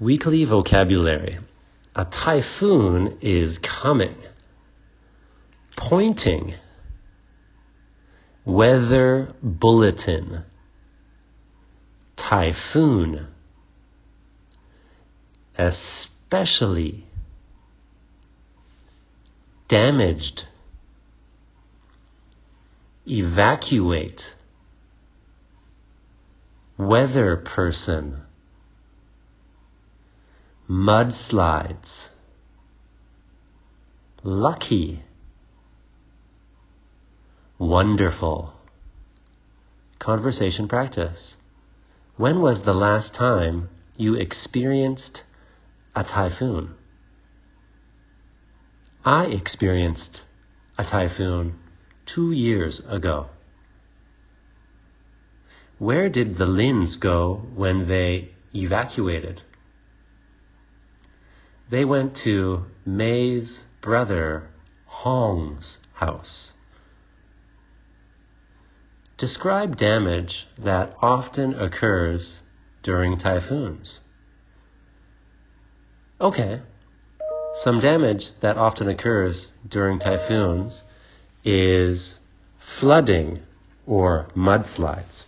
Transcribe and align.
Weekly 0.00 0.46
vocabulary. 0.46 1.38
A 1.94 2.06
typhoon 2.06 3.18
is 3.20 3.58
coming. 3.82 4.16
Pointing. 5.76 6.54
Weather 8.46 9.34
bulletin. 9.42 10.44
Typhoon. 12.16 13.26
Especially. 15.58 17.04
Damaged. 19.68 20.44
Evacuate. 23.06 24.20
Weather 26.78 27.36
person 27.36 28.22
mudslides, 30.70 31.88
lucky, 34.22 35.02
wonderful. 37.58 38.52
Conversation 39.98 40.68
practice. 40.68 41.34
When 42.16 42.40
was 42.40 42.62
the 42.64 42.72
last 42.72 43.12
time 43.14 43.68
you 43.96 44.14
experienced 44.14 45.22
a 45.96 46.04
typhoon? 46.04 46.76
I 49.04 49.24
experienced 49.24 50.20
a 50.78 50.84
typhoon 50.84 51.58
two 52.14 52.30
years 52.30 52.80
ago. 52.88 53.30
Where 55.78 56.08
did 56.08 56.38
the 56.38 56.46
Lins 56.46 57.00
go 57.00 57.42
when 57.56 57.88
they 57.88 58.28
evacuated? 58.54 59.42
They 61.70 61.84
went 61.84 62.18
to 62.24 62.64
May's 62.84 63.48
brother 63.80 64.50
Hong's 64.86 65.78
house. 65.94 66.50
Describe 69.18 69.76
damage 69.76 70.46
that 70.58 70.94
often 71.00 71.54
occurs 71.54 72.40
during 72.82 73.18
typhoons. 73.18 73.98
Okay, 76.20 76.60
some 77.64 77.80
damage 77.80 78.24
that 78.42 78.56
often 78.56 78.88
occurs 78.88 79.48
during 79.68 79.98
typhoons 79.98 80.82
is 81.44 82.12
flooding 82.78 83.40
or 83.86 84.28
mudslides. 84.36 85.24